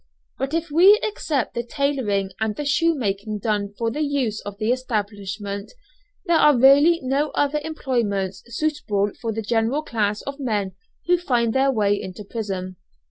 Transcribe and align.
But 0.39 0.55
if 0.55 0.71
we 0.71 0.99
except 1.03 1.53
the 1.53 1.61
tailoring 1.61 2.31
and 2.39 2.55
the 2.55 2.65
shoemaking 2.65 3.37
done 3.37 3.75
for 3.77 3.91
the 3.91 4.01
use 4.01 4.41
of 4.41 4.57
the 4.57 4.71
establishment, 4.71 5.71
there 6.25 6.37
are 6.39 6.57
really 6.57 6.99
no 7.03 7.29
other 7.35 7.59
employments 7.63 8.41
suitable 8.47 9.11
for 9.21 9.31
the 9.31 9.43
general 9.43 9.83
class 9.83 10.23
of 10.23 10.39
men 10.39 10.71
who 11.05 11.19
find 11.19 11.53
their 11.53 11.69
way 11.71 12.01
into 12.01 12.23
prison. 12.23 12.77